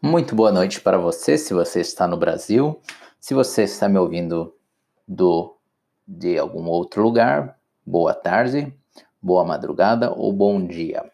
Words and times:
Muito 0.00 0.32
boa 0.32 0.52
noite 0.52 0.80
para 0.80 0.96
você, 0.96 1.36
se 1.36 1.52
você 1.52 1.80
está 1.80 2.06
no 2.06 2.16
Brasil. 2.16 2.80
Se 3.18 3.34
você 3.34 3.64
está 3.64 3.88
me 3.88 3.98
ouvindo 3.98 4.54
do 5.08 5.56
de 6.06 6.38
algum 6.38 6.68
outro 6.68 7.02
lugar, 7.02 7.58
boa 7.84 8.14
tarde, 8.14 8.72
boa 9.20 9.44
madrugada 9.44 10.12
ou 10.12 10.32
bom 10.32 10.64
dia. 10.64 11.10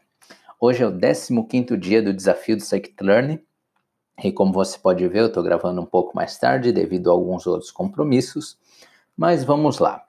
Hoje 0.60 0.82
é 0.82 0.86
o 0.86 0.92
15º 0.92 1.78
dia 1.78 2.02
do 2.02 2.12
desafio 2.12 2.58
do 2.58 2.62
Scikit-Learn 2.62 3.42
e 4.22 4.30
como 4.30 4.52
você 4.52 4.78
pode 4.78 5.08
ver, 5.08 5.20
eu 5.20 5.26
estou 5.28 5.42
gravando 5.42 5.80
um 5.80 5.86
pouco 5.86 6.14
mais 6.14 6.36
tarde 6.36 6.70
devido 6.70 7.08
a 7.08 7.14
alguns 7.14 7.46
outros 7.46 7.70
compromissos, 7.70 8.58
mas 9.16 9.44
vamos 9.44 9.78
lá. 9.78 10.04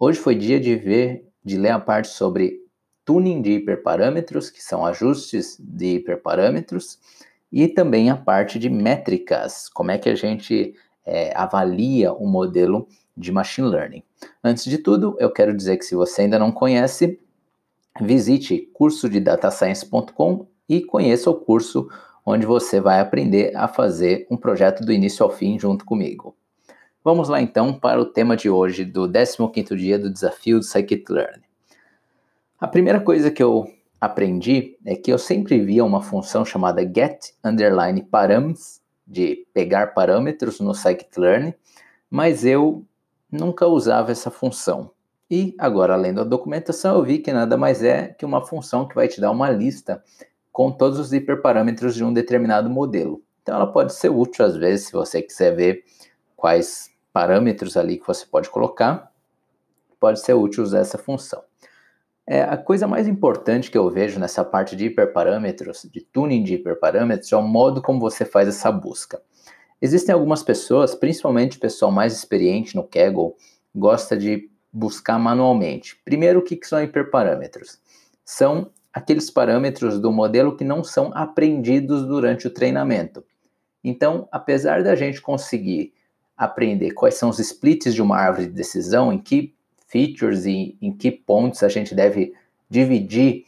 Hoje 0.00 0.18
foi 0.18 0.34
dia 0.34 0.58
de 0.58 0.74
ver, 0.74 1.28
de 1.44 1.56
ler 1.56 1.70
a 1.70 1.78
parte 1.78 2.08
sobre 2.08 2.58
tuning 3.04 3.40
de 3.40 3.52
hiperparâmetros, 3.52 4.50
que 4.50 4.60
são 4.60 4.84
ajustes 4.84 5.56
de 5.60 5.94
hiperparâmetros, 5.94 6.98
e 7.52 7.68
também 7.68 8.10
a 8.10 8.16
parte 8.16 8.58
de 8.58 8.68
métricas, 8.68 9.68
como 9.68 9.90
é 9.90 9.98
que 9.98 10.08
a 10.08 10.14
gente 10.14 10.74
é, 11.04 11.32
avalia 11.36 12.12
o 12.12 12.24
um 12.24 12.28
modelo 12.28 12.88
de 13.16 13.32
machine 13.32 13.68
learning. 13.68 14.02
Antes 14.42 14.64
de 14.64 14.78
tudo, 14.78 15.16
eu 15.18 15.30
quero 15.30 15.56
dizer 15.56 15.76
que 15.76 15.84
se 15.84 15.94
você 15.94 16.22
ainda 16.22 16.38
não 16.38 16.52
conhece, 16.52 17.18
visite 18.00 18.68
curso 18.72 19.08
de 19.08 19.20
datascience.com 19.20 20.46
e 20.68 20.82
conheça 20.82 21.30
o 21.30 21.34
curso 21.34 21.88
onde 22.24 22.44
você 22.44 22.80
vai 22.80 23.00
aprender 23.00 23.56
a 23.56 23.68
fazer 23.68 24.26
um 24.30 24.36
projeto 24.36 24.84
do 24.84 24.92
início 24.92 25.24
ao 25.24 25.30
fim 25.30 25.58
junto 25.58 25.84
comigo. 25.84 26.36
Vamos 27.04 27.28
lá 27.28 27.40
então 27.40 27.72
para 27.72 28.00
o 28.00 28.04
tema 28.04 28.36
de 28.36 28.50
hoje 28.50 28.84
do 28.84 29.08
15º 29.08 29.76
dia 29.76 29.96
do 29.96 30.10
desafio 30.10 30.58
do 30.58 30.64
Scikit-Learn. 30.64 31.40
A 32.58 32.66
primeira 32.66 33.00
coisa 33.00 33.30
que 33.30 33.42
eu 33.42 33.70
aprendi 34.00 34.76
é 34.84 34.94
que 34.94 35.12
eu 35.12 35.18
sempre 35.18 35.60
via 35.60 35.84
uma 35.84 36.02
função 36.02 36.44
chamada 36.44 36.82
get 36.82 37.32
underline 37.44 38.02
params, 38.02 38.80
de 39.06 39.46
pegar 39.54 39.94
parâmetros 39.94 40.58
no 40.58 40.74
scikit-learn, 40.74 41.54
mas 42.10 42.44
eu 42.44 42.84
nunca 43.30 43.66
usava 43.66 44.10
essa 44.10 44.30
função. 44.30 44.90
E 45.30 45.54
agora, 45.58 45.96
lendo 45.96 46.20
a 46.20 46.24
documentação, 46.24 46.96
eu 46.96 47.04
vi 47.04 47.18
que 47.18 47.32
nada 47.32 47.56
mais 47.56 47.82
é 47.82 48.08
que 48.08 48.24
uma 48.24 48.44
função 48.44 48.86
que 48.86 48.94
vai 48.94 49.08
te 49.08 49.20
dar 49.20 49.30
uma 49.30 49.50
lista 49.50 50.02
com 50.52 50.70
todos 50.72 50.98
os 50.98 51.12
hiperparâmetros 51.12 51.94
de 51.94 52.04
um 52.04 52.12
determinado 52.12 52.70
modelo. 52.70 53.22
Então, 53.42 53.54
ela 53.54 53.66
pode 53.66 53.94
ser 53.94 54.08
útil 54.08 54.44
às 54.44 54.56
vezes 54.56 54.86
se 54.86 54.92
você 54.92 55.22
quiser 55.22 55.54
ver 55.54 55.84
quais 56.36 56.90
parâmetros 57.12 57.76
ali 57.76 57.98
que 57.98 58.06
você 58.06 58.26
pode 58.26 58.50
colocar. 58.50 59.12
Pode 60.00 60.20
ser 60.20 60.34
útil 60.34 60.62
usar 60.62 60.80
essa 60.80 60.98
função. 60.98 61.42
É, 62.26 62.42
a 62.42 62.56
coisa 62.56 62.88
mais 62.88 63.06
importante 63.06 63.70
que 63.70 63.78
eu 63.78 63.88
vejo 63.88 64.18
nessa 64.18 64.44
parte 64.44 64.74
de 64.74 64.86
hiperparâmetros, 64.86 65.88
de 65.92 66.00
tuning 66.00 66.42
de 66.42 66.54
hiperparâmetros, 66.54 67.32
é 67.32 67.36
o 67.36 67.42
modo 67.42 67.80
como 67.80 68.00
você 68.00 68.24
faz 68.24 68.48
essa 68.48 68.72
busca. 68.72 69.22
Existem 69.80 70.12
algumas 70.12 70.42
pessoas, 70.42 70.94
principalmente 70.94 71.56
o 71.56 71.60
pessoal 71.60 71.92
mais 71.92 72.12
experiente 72.12 72.74
no 72.74 72.82
Kaggle, 72.82 73.36
gosta 73.74 74.16
de 74.16 74.50
buscar 74.72 75.18
manualmente. 75.18 76.00
Primeiro, 76.04 76.40
o 76.40 76.42
que, 76.42 76.56
que 76.56 76.66
são 76.66 76.82
hiperparâmetros? 76.82 77.78
São 78.24 78.70
aqueles 78.92 79.30
parâmetros 79.30 80.00
do 80.00 80.10
modelo 80.10 80.56
que 80.56 80.64
não 80.64 80.82
são 80.82 81.12
aprendidos 81.14 82.04
durante 82.06 82.46
o 82.46 82.50
treinamento. 82.50 83.22
Então, 83.84 84.26
apesar 84.32 84.82
da 84.82 84.96
gente 84.96 85.20
conseguir 85.20 85.92
aprender 86.36 86.90
quais 86.90 87.14
são 87.14 87.28
os 87.28 87.38
splits 87.38 87.94
de 87.94 88.02
uma 88.02 88.16
árvore 88.16 88.46
de 88.46 88.52
decisão, 88.52 89.12
em 89.12 89.18
que 89.18 89.54
features 89.86 90.44
e 90.44 90.76
em 90.80 90.92
que 90.92 91.10
pontos 91.10 91.62
a 91.62 91.68
gente 91.68 91.94
deve 91.94 92.34
dividir 92.68 93.44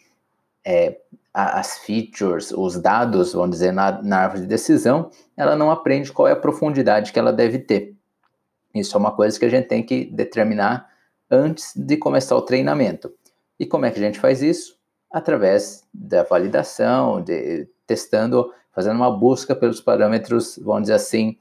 é, 0.65 0.99
as 1.33 1.79
features, 1.79 2.51
os 2.51 2.81
dados, 2.81 3.33
vamos 3.33 3.51
dizer, 3.51 3.73
na, 3.73 4.03
na 4.03 4.19
árvore 4.19 4.43
de 4.43 4.49
decisão, 4.49 5.11
ela 5.37 5.55
não 5.55 5.71
aprende 5.71 6.13
qual 6.13 6.29
é 6.29 6.33
a 6.33 6.37
profundidade 6.37 7.13
que 7.13 7.19
ela 7.19 7.33
deve 7.33 7.59
ter. 7.59 7.95
Isso 8.75 8.97
é 8.97 9.01
uma 9.01 9.13
coisa 9.13 9.39
que 9.39 9.45
a 9.45 9.49
gente 9.49 9.67
tem 9.67 9.83
que 9.83 10.05
determinar 10.05 10.89
antes 11.31 11.73
de 11.77 11.97
começar 11.97 12.37
o 12.37 12.43
treinamento. 12.43 13.13
E 13.59 13.67
como 13.67 13.87
é 13.87 13.91
que 13.91 13.99
a 13.99 14.03
gente 14.03 14.21
faz 14.21 14.43
isso? 14.43 14.77
Através 15.11 15.85
da 15.93 16.23
validação, 16.23 17.23
de, 17.23 17.69
testando, 17.87 18.53
fazendo 18.73 18.97
uma 18.97 19.11
busca 19.11 19.55
pelos 19.55 19.81
parâmetros, 19.81 20.59
vamos 20.63 20.83
dizer 20.83 20.95
assim, 20.95 21.37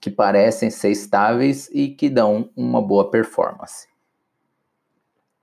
que 0.00 0.10
parecem 0.10 0.70
ser 0.70 0.90
estáveis 0.90 1.68
e 1.72 1.88
que 1.88 2.08
dão 2.08 2.50
uma 2.56 2.80
boa 2.80 3.10
performance. 3.10 3.86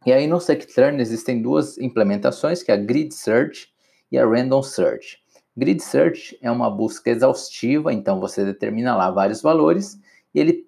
E 0.05 0.11
aí 0.11 0.25
no 0.25 0.39
scikit-learn 0.39 0.99
existem 0.99 1.41
duas 1.41 1.77
implementações, 1.77 2.63
que 2.63 2.71
é 2.71 2.73
a 2.73 2.77
Grid 2.77 3.13
Search 3.13 3.69
e 4.11 4.17
a 4.17 4.25
Random 4.25 4.63
Search. 4.63 5.19
Grid 5.55 5.81
Search 5.81 6.37
é 6.41 6.49
uma 6.49 6.69
busca 6.69 7.09
exaustiva, 7.09 7.93
então 7.93 8.19
você 8.19 8.43
determina 8.43 8.95
lá 8.95 9.11
vários 9.11 9.41
valores 9.41 9.99
e 10.33 10.39
ele 10.39 10.65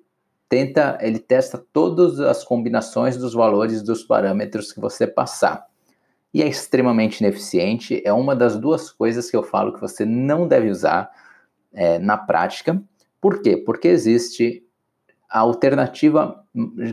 tenta, 0.47 0.99
ele 1.01 1.17
testa 1.17 1.57
todas 1.73 2.19
as 2.19 2.43
combinações 2.43 3.17
dos 3.17 3.33
valores 3.33 3.81
dos 3.81 4.03
parâmetros 4.03 4.71
que 4.71 4.79
você 4.79 5.07
passar. 5.07 5.65
E 6.31 6.41
é 6.43 6.47
extremamente 6.47 7.21
ineficiente, 7.21 8.01
é 8.05 8.13
uma 8.13 8.35
das 8.35 8.57
duas 8.59 8.91
coisas 8.91 9.31
que 9.31 9.37
eu 9.37 9.43
falo 9.43 9.73
que 9.73 9.81
você 9.81 10.05
não 10.05 10.47
deve 10.47 10.69
usar 10.69 11.09
é, 11.73 11.97
na 11.97 12.17
prática. 12.17 12.81
Por 13.21 13.41
quê? 13.41 13.57
Porque 13.57 13.87
existe 13.87 14.62
a 15.33 15.39
alternativa 15.39 16.45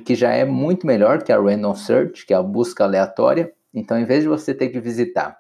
que 0.07 0.15
já 0.15 0.33
é 0.33 0.47
muito 0.47 0.87
melhor 0.87 1.23
que 1.23 1.31
a 1.31 1.39
random 1.39 1.75
search, 1.75 2.25
que 2.25 2.33
é 2.33 2.37
a 2.39 2.43
busca 2.43 2.85
aleatória. 2.85 3.53
Então, 3.73 3.99
em 3.99 4.07
vez 4.07 4.23
de 4.23 4.31
você 4.31 4.55
ter 4.55 4.71
que 4.71 4.81
visitar 4.81 5.39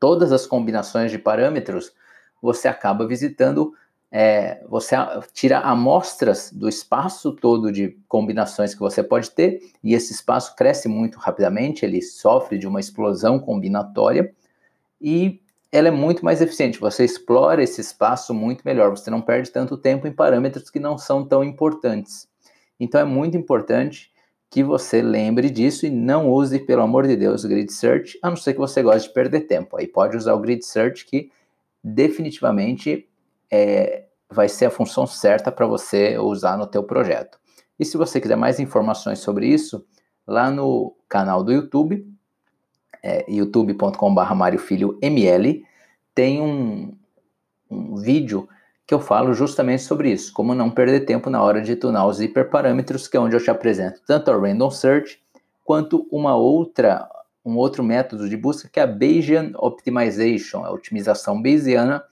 todas 0.00 0.32
as 0.32 0.46
combinações 0.46 1.10
de 1.10 1.18
parâmetros, 1.18 1.92
você 2.40 2.66
acaba 2.66 3.06
visitando, 3.06 3.74
é, 4.10 4.64
você 4.66 4.96
tira 5.34 5.58
amostras 5.58 6.50
do 6.50 6.66
espaço 6.66 7.32
todo 7.32 7.70
de 7.70 7.98
combinações 8.08 8.72
que 8.72 8.80
você 8.80 9.02
pode 9.02 9.30
ter, 9.32 9.60
e 9.84 9.92
esse 9.92 10.14
espaço 10.14 10.56
cresce 10.56 10.88
muito 10.88 11.18
rapidamente, 11.18 11.84
ele 11.84 12.00
sofre 12.00 12.56
de 12.56 12.66
uma 12.66 12.80
explosão 12.80 13.38
combinatória, 13.38 14.34
e 14.98 15.42
ela 15.70 15.88
é 15.88 15.90
muito 15.90 16.24
mais 16.24 16.40
eficiente. 16.40 16.80
Você 16.80 17.04
explora 17.04 17.62
esse 17.62 17.80
espaço 17.80 18.32
muito 18.32 18.62
melhor. 18.64 18.90
Você 18.90 19.10
não 19.10 19.20
perde 19.20 19.50
tanto 19.50 19.76
tempo 19.76 20.06
em 20.06 20.12
parâmetros 20.12 20.70
que 20.70 20.80
não 20.80 20.96
são 20.96 21.26
tão 21.26 21.44
importantes. 21.44 22.28
Então 22.80 23.00
é 23.00 23.04
muito 23.04 23.36
importante 23.36 24.10
que 24.50 24.62
você 24.62 25.02
lembre 25.02 25.50
disso 25.50 25.84
e 25.84 25.90
não 25.90 26.30
use, 26.30 26.58
pelo 26.60 26.82
amor 26.82 27.06
de 27.06 27.16
Deus, 27.16 27.44
o 27.44 27.48
Grid 27.48 27.70
Search, 27.70 28.18
a 28.22 28.30
não 28.30 28.36
ser 28.36 28.54
que 28.54 28.58
você 28.58 28.82
goste 28.82 29.08
de 29.08 29.14
perder 29.14 29.42
tempo. 29.42 29.76
Aí 29.76 29.86
pode 29.86 30.16
usar 30.16 30.32
o 30.34 30.40
Grid 30.40 30.64
Search 30.64 31.04
que 31.04 31.30
definitivamente 31.84 33.06
é, 33.50 34.06
vai 34.30 34.48
ser 34.48 34.66
a 34.66 34.70
função 34.70 35.06
certa 35.06 35.52
para 35.52 35.66
você 35.66 36.18
usar 36.18 36.56
no 36.56 36.66
teu 36.66 36.82
projeto. 36.82 37.38
E 37.78 37.84
se 37.84 37.96
você 37.96 38.20
quiser 38.20 38.36
mais 38.36 38.58
informações 38.58 39.18
sobre 39.18 39.46
isso, 39.46 39.84
lá 40.26 40.50
no 40.50 40.96
canal 41.08 41.44
do 41.44 41.52
YouTube, 41.52 42.06
é, 43.02 43.24
youtube.com.br 43.28 44.34
Mário 44.34 44.58
Filho 44.58 44.98
ML, 45.00 45.64
tem 46.14 46.40
um, 46.40 46.92
um 47.70 47.96
vídeo 47.96 48.48
que 48.86 48.94
eu 48.94 49.00
falo 49.00 49.34
justamente 49.34 49.82
sobre 49.82 50.10
isso, 50.10 50.32
como 50.32 50.54
não 50.54 50.70
perder 50.70 51.00
tempo 51.00 51.28
na 51.28 51.42
hora 51.42 51.60
de 51.60 51.76
tunar 51.76 52.06
os 52.06 52.22
hiperparâmetros, 52.22 53.06
que 53.06 53.18
é 53.18 53.20
onde 53.20 53.36
eu 53.36 53.42
te 53.42 53.50
apresento 53.50 54.00
tanto 54.06 54.30
a 54.30 54.36
Random 54.36 54.70
Search 54.70 55.20
quanto 55.62 56.08
uma 56.10 56.34
outra, 56.34 57.06
um 57.44 57.56
outro 57.58 57.84
método 57.84 58.26
de 58.26 58.36
busca 58.36 58.66
que 58.66 58.80
é 58.80 58.84
a 58.84 58.86
Bayesian 58.86 59.52
Optimization, 59.56 60.64
a 60.64 60.72
otimização 60.72 61.42
bayesiana, 61.42 62.02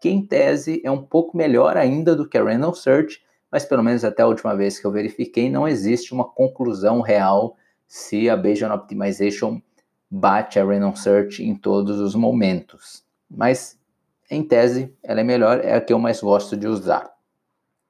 que 0.00 0.08
em 0.08 0.24
tese 0.24 0.80
é 0.84 0.90
um 0.90 1.02
pouco 1.02 1.36
melhor 1.36 1.76
ainda 1.76 2.14
do 2.14 2.28
que 2.28 2.38
a 2.38 2.44
Random 2.44 2.72
Search, 2.72 3.20
mas 3.50 3.64
pelo 3.64 3.82
menos 3.82 4.04
até 4.04 4.22
a 4.22 4.28
última 4.28 4.54
vez 4.54 4.78
que 4.78 4.86
eu 4.86 4.92
verifiquei, 4.92 5.50
não 5.50 5.66
existe 5.66 6.14
uma 6.14 6.24
conclusão 6.24 7.00
real 7.00 7.56
se 7.88 8.30
a 8.30 8.36
Bayesian 8.36 8.72
Optimization 8.72 9.60
bate 10.10 10.58
a 10.58 10.64
Random 10.64 10.96
Search 10.96 11.42
em 11.42 11.54
todos 11.54 12.00
os 12.00 12.14
momentos. 12.14 13.04
Mas, 13.30 13.78
em 14.30 14.42
tese, 14.42 14.92
ela 15.02 15.20
é 15.20 15.24
melhor, 15.24 15.60
é 15.64 15.74
a 15.74 15.80
que 15.80 15.92
eu 15.92 15.98
mais 15.98 16.20
gosto 16.20 16.56
de 16.56 16.66
usar. 16.66 17.10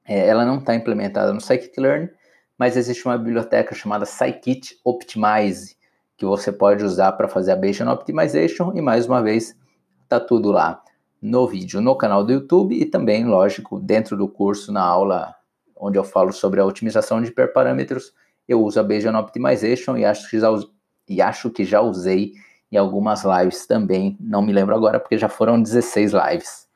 É, 0.05 0.27
ela 0.27 0.45
não 0.45 0.59
está 0.59 0.75
implementada 0.75 1.33
no 1.33 1.41
Scikit-Learn, 1.41 2.11
mas 2.59 2.77
existe 2.77 3.07
uma 3.07 3.17
biblioteca 3.17 3.75
chamada 3.75 4.05
Scikit 4.05 4.79
Optimize, 4.85 5.77
que 6.17 6.27
você 6.27 6.53
pode 6.53 6.85
usar 6.85 7.13
para 7.13 7.29
fazer 7.29 7.53
a 7.53 7.57
Bayesian 7.57 7.91
Optimization, 7.91 8.73
e 8.75 8.83
mais 8.83 9.07
uma 9.07 9.23
vez, 9.23 9.57
está 10.03 10.21
tudo 10.21 10.53
lá 10.53 10.83
no 11.23 11.47
vídeo, 11.47 11.81
no 11.81 11.97
canal 11.97 12.25
do 12.25 12.33
YouTube 12.33 12.75
e 12.75 12.85
também, 12.85 13.25
lógico, 13.25 13.79
dentro 13.79 14.17
do 14.17 14.29
curso, 14.29 14.73
na 14.73 14.83
aula 14.83 15.35
onde 15.77 15.99
eu 15.99 16.05
falo 16.05 16.33
sobre 16.33 16.61
a 16.61 16.65
otimização 16.65 17.23
de 17.23 17.29
hiperparâmetros, 17.29 18.13
eu 18.47 18.63
uso 18.63 18.79
a 18.79 18.83
Bayesian 18.83 19.19
Optimization 19.19 19.97
e 19.97 20.05
acho 20.05 20.29
que 20.29 20.39
já 20.39 20.51
e 21.11 21.21
acho 21.21 21.51
que 21.51 21.65
já 21.65 21.81
usei 21.83 22.35
em 22.73 22.77
algumas 22.79 23.25
lives 23.25 23.67
também, 23.67 24.17
não 24.21 24.43
me 24.43 24.53
lembro 24.53 24.75
agora 24.77 25.01
porque 25.01 25.19
já 25.19 25.29
foram 25.29 25.61
16 25.63 26.13
lives. 26.13 26.69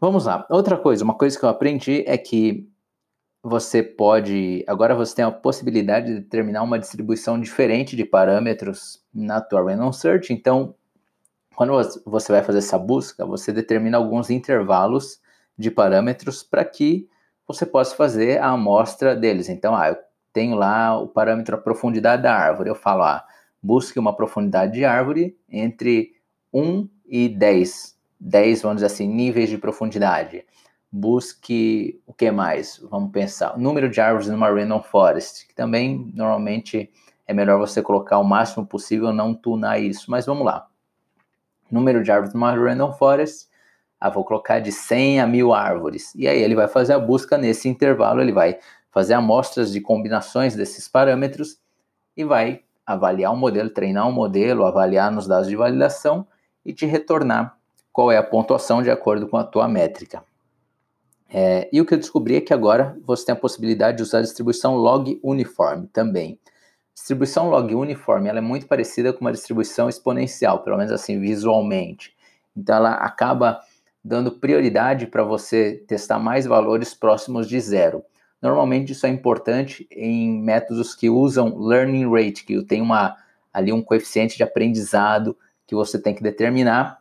Vamos 0.00 0.26
lá. 0.26 0.46
Outra 0.50 0.76
coisa, 0.76 1.04
uma 1.04 1.14
coisa 1.16 1.38
que 1.38 1.44
eu 1.44 1.48
aprendi 1.48 2.04
é 2.06 2.18
que 2.18 2.68
você 3.42 3.82
pode, 3.82 4.64
agora 4.66 4.94
você 4.94 5.16
tem 5.16 5.24
a 5.24 5.30
possibilidade 5.30 6.06
de 6.08 6.20
determinar 6.20 6.62
uma 6.62 6.78
distribuição 6.78 7.40
diferente 7.40 7.96
de 7.96 8.04
parâmetros 8.04 9.04
na 9.14 9.40
tua 9.40 9.62
random 9.62 9.92
search, 9.92 10.32
então 10.32 10.74
Quando 11.56 11.72
você 12.04 12.32
vai 12.32 12.42
fazer 12.42 12.58
essa 12.58 12.78
busca, 12.78 13.24
você 13.24 13.52
determina 13.52 13.96
alguns 13.98 14.30
intervalos 14.30 15.20
de 15.56 15.70
parâmetros 15.70 16.42
para 16.42 16.64
que 16.64 17.08
você 17.46 17.64
possa 17.66 17.94
fazer 17.96 18.38
a 18.40 18.50
amostra 18.50 19.14
deles. 19.14 19.48
Então, 19.48 19.74
ah, 19.76 19.88
eu 19.90 19.96
tenho 20.34 20.56
lá 20.56 20.98
o 21.00 21.06
parâmetro 21.06 21.54
a 21.54 21.58
profundidade 21.58 22.24
da 22.24 22.34
árvore. 22.34 22.68
Eu 22.68 22.74
falo, 22.74 23.04
ah, 23.04 23.24
busque 23.62 23.98
uma 23.98 24.14
profundidade 24.14 24.72
de 24.72 24.84
árvore 24.84 25.38
entre 25.48 26.12
1 26.52 26.88
e 27.06 27.28
10. 27.28 27.96
10, 28.20 28.62
vamos 28.62 28.76
dizer 28.78 28.86
assim, 28.86 29.08
níveis 29.08 29.48
de 29.48 29.56
profundidade. 29.56 30.44
Busque 30.90 32.00
o 32.06 32.12
que 32.12 32.30
mais? 32.30 32.80
Vamos 32.90 33.12
pensar. 33.12 33.56
O 33.56 33.60
número 33.60 33.88
de 33.88 34.00
árvores 34.00 34.28
numa 34.28 34.50
random 34.50 34.82
forest, 34.82 35.46
que 35.46 35.54
também 35.54 36.10
normalmente 36.12 36.90
é 37.26 37.32
melhor 37.32 37.58
você 37.58 37.80
colocar 37.80 38.18
o 38.18 38.24
máximo 38.24 38.66
possível, 38.66 39.12
não 39.12 39.34
tunar 39.34 39.80
isso. 39.80 40.10
Mas 40.10 40.26
vamos 40.26 40.44
lá. 40.44 40.66
Número 41.70 42.02
de 42.02 42.10
árvores 42.10 42.34
numa 42.34 42.52
random 42.52 42.92
forest, 42.92 43.48
ah, 44.00 44.10
vou 44.10 44.24
colocar 44.24 44.58
de 44.58 44.72
100 44.72 45.20
a 45.20 45.26
1000 45.26 45.54
árvores. 45.54 46.12
E 46.14 46.26
aí 46.26 46.42
ele 46.42 46.56
vai 46.56 46.66
fazer 46.66 46.92
a 46.92 46.98
busca 46.98 47.38
nesse 47.38 47.68
intervalo, 47.68 48.20
ele 48.20 48.32
vai 48.32 48.58
fazer 48.94 49.14
amostras 49.14 49.72
de 49.72 49.80
combinações 49.80 50.54
desses 50.54 50.86
parâmetros 50.86 51.58
e 52.16 52.24
vai 52.24 52.62
avaliar 52.86 53.32
o 53.32 53.36
modelo, 53.36 53.68
treinar 53.68 54.08
um 54.08 54.12
modelo, 54.12 54.64
avaliar 54.64 55.10
nos 55.10 55.26
dados 55.26 55.48
de 55.48 55.56
validação 55.56 56.24
e 56.64 56.72
te 56.72 56.86
retornar 56.86 57.58
qual 57.92 58.12
é 58.12 58.16
a 58.16 58.22
pontuação 58.22 58.84
de 58.84 58.90
acordo 58.90 59.26
com 59.26 59.36
a 59.36 59.42
tua 59.42 59.66
métrica. 59.66 60.22
É, 61.28 61.68
e 61.72 61.80
o 61.80 61.84
que 61.84 61.94
eu 61.94 61.98
descobri 61.98 62.36
é 62.36 62.40
que 62.40 62.54
agora 62.54 62.96
você 63.04 63.26
tem 63.26 63.32
a 63.32 63.36
possibilidade 63.36 63.96
de 63.96 64.04
usar 64.04 64.18
a 64.18 64.22
distribuição 64.22 64.76
log 64.76 65.18
uniforme 65.24 65.88
também. 65.88 66.38
Distribuição 66.94 67.50
log 67.50 67.74
uniforme 67.74 68.28
ela 68.28 68.38
é 68.38 68.42
muito 68.42 68.68
parecida 68.68 69.12
com 69.12 69.22
uma 69.22 69.32
distribuição 69.32 69.88
exponencial, 69.88 70.62
pelo 70.62 70.76
menos 70.76 70.92
assim 70.92 71.18
visualmente. 71.18 72.14
Então 72.56 72.76
ela 72.76 72.92
acaba 72.92 73.60
dando 74.04 74.30
prioridade 74.30 75.08
para 75.08 75.24
você 75.24 75.82
testar 75.88 76.20
mais 76.20 76.46
valores 76.46 76.94
próximos 76.94 77.48
de 77.48 77.58
zero. 77.58 78.04
Normalmente 78.44 78.92
isso 78.92 79.06
é 79.06 79.08
importante 79.08 79.88
em 79.90 80.38
métodos 80.38 80.94
que 80.94 81.08
usam 81.08 81.56
learning 81.56 82.06
rate, 82.10 82.44
que 82.44 82.62
tem 82.62 82.82
uma 82.82 83.16
ali 83.50 83.72
um 83.72 83.80
coeficiente 83.80 84.36
de 84.36 84.42
aprendizado 84.42 85.34
que 85.66 85.74
você 85.74 85.98
tem 85.98 86.14
que 86.14 86.22
determinar. 86.22 87.00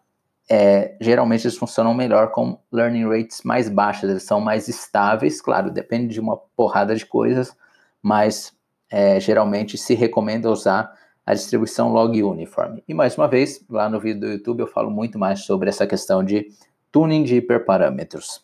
É, 0.49 0.95
geralmente 1.01 1.45
eles 1.45 1.57
funcionam 1.57 1.93
melhor 1.93 2.31
com 2.31 2.57
learning 2.71 3.09
rates 3.09 3.41
mais 3.43 3.67
baixas, 3.67 4.09
eles 4.09 4.23
são 4.23 4.39
mais 4.39 4.69
estáveis, 4.69 5.41
claro, 5.41 5.69
depende 5.69 6.13
de 6.13 6.21
uma 6.21 6.37
porrada 6.55 6.95
de 6.95 7.05
coisas, 7.05 7.53
mas 8.01 8.53
é, 8.89 9.19
geralmente 9.19 9.77
se 9.77 9.93
recomenda 9.95 10.49
usar 10.49 10.93
a 11.25 11.33
distribuição 11.33 11.91
log 11.91 12.23
uniforme. 12.23 12.81
E 12.87 12.93
mais 12.93 13.17
uma 13.17 13.27
vez, 13.27 13.61
lá 13.69 13.89
no 13.89 13.99
vídeo 13.99 14.21
do 14.21 14.27
YouTube 14.27 14.61
eu 14.61 14.67
falo 14.67 14.89
muito 14.89 15.19
mais 15.19 15.41
sobre 15.41 15.67
essa 15.67 15.85
questão 15.85 16.23
de 16.23 16.47
tuning 16.89 17.23
de 17.23 17.35
hiperparâmetros. 17.35 18.42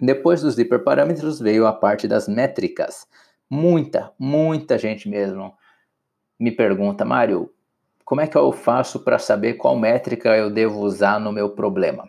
Depois 0.00 0.40
dos 0.40 0.58
hiperparâmetros 0.58 1.38
veio 1.40 1.66
a 1.66 1.72
parte 1.72 2.08
das 2.08 2.26
métricas. 2.26 3.06
Muita, 3.48 4.12
muita 4.18 4.78
gente 4.78 5.08
mesmo 5.08 5.54
me 6.38 6.50
pergunta, 6.50 7.04
Mário, 7.04 7.52
como 8.04 8.20
é 8.20 8.26
que 8.26 8.36
eu 8.36 8.50
faço 8.50 9.00
para 9.00 9.18
saber 9.18 9.54
qual 9.54 9.78
métrica 9.78 10.36
eu 10.36 10.50
devo 10.50 10.80
usar 10.80 11.20
no 11.20 11.30
meu 11.30 11.50
problema? 11.50 12.08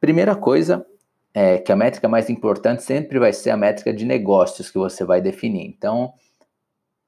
Primeira 0.00 0.34
coisa 0.34 0.84
é 1.32 1.58
que 1.58 1.70
a 1.70 1.76
métrica 1.76 2.08
mais 2.08 2.28
importante 2.28 2.82
sempre 2.82 3.18
vai 3.18 3.32
ser 3.32 3.50
a 3.50 3.56
métrica 3.56 3.92
de 3.92 4.04
negócios 4.04 4.70
que 4.70 4.78
você 4.78 5.04
vai 5.04 5.20
definir. 5.20 5.66
Então, 5.66 6.12